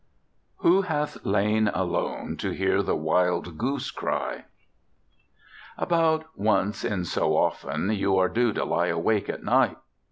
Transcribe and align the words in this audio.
"Who 0.61 0.81
hath 0.81 1.23
lain 1.23 1.67
alone 1.67 2.35
to 2.37 2.49
hear 2.49 2.81
the 2.81 2.95
wild 2.95 3.59
goose 3.59 3.91
cry?" 3.91 4.45
About 5.77 6.25
once 6.35 6.83
in 6.83 7.05
so 7.05 7.37
often 7.37 7.91
you 7.91 8.17
are 8.17 8.27
due 8.27 8.51
to 8.53 8.65
lie 8.65 8.87
awake 8.87 9.29
at 9.29 9.43
night. 9.43 9.77